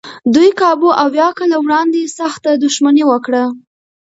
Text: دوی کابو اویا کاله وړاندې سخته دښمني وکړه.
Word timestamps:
دوی 0.33 0.49
کابو 0.61 0.89
اویا 1.03 1.27
کاله 1.37 1.57
وړاندې 1.61 2.13
سخته 2.19 2.51
دښمني 2.63 3.03
وکړه. 3.07 3.43